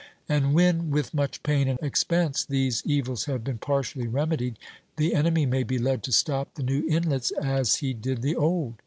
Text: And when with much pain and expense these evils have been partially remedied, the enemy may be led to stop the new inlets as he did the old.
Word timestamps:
And 0.27 0.55
when 0.55 0.89
with 0.89 1.13
much 1.13 1.43
pain 1.43 1.67
and 1.67 1.77
expense 1.79 2.43
these 2.43 2.81
evils 2.87 3.25
have 3.25 3.43
been 3.43 3.59
partially 3.59 4.07
remedied, 4.07 4.57
the 4.95 5.13
enemy 5.13 5.45
may 5.45 5.61
be 5.61 5.77
led 5.77 6.01
to 6.05 6.11
stop 6.11 6.55
the 6.55 6.63
new 6.63 6.87
inlets 6.89 7.29
as 7.39 7.75
he 7.75 7.93
did 7.93 8.23
the 8.23 8.35
old. 8.35 8.73